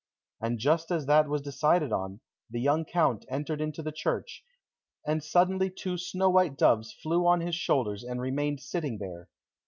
And 0.41 0.57
just 0.57 0.89
as 0.89 1.05
that 1.05 1.27
was 1.29 1.43
decided 1.43 1.91
on, 1.91 2.21
the 2.49 2.59
young 2.59 2.85
count 2.85 3.23
entered 3.29 3.61
into 3.61 3.83
the 3.83 3.91
church, 3.91 4.43
and 5.05 5.23
suddenly 5.23 5.69
two 5.69 5.95
snow 5.95 6.31
white 6.31 6.57
doves 6.57 6.91
flew 6.91 7.27
on 7.27 7.41
his 7.41 7.53
shoulders 7.53 8.03
and 8.03 8.19
remained 8.19 8.61
sitting 8.61 8.97
there. 8.97 9.29